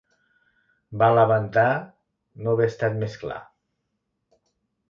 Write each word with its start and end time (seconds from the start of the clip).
Va 1.03 1.09
lamentar 1.19 1.67
no 2.47 2.57
haver 2.57 2.69
estat 2.73 2.99
més 3.05 3.19
clar. 3.25 3.41